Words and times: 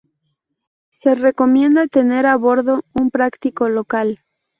Se 0.89 1.13
recomienda 1.13 1.85
tener 1.85 2.25
a 2.25 2.35
bordo 2.35 2.81
un 2.99 3.11
práctico 3.11 3.69
local. 3.69 4.19